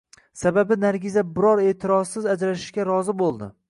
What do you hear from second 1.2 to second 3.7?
biror e`tirozsiz ajrashishga rozi bo`ldi